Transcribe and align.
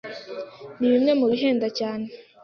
ni 0.77 0.87
bimwe 0.93 1.11
mu 1.19 1.25
bihenda 1.31 1.67
cyane, 1.79 2.05